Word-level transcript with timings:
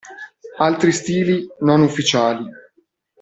Altri 0.57 0.91
stili, 0.93 1.47
non 1.59 1.83
ufficiali. 1.83 2.49